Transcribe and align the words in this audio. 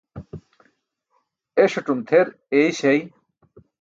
Eṣatum 1.63 1.99
tʰer 2.07 2.27
eyśay. 2.59 2.99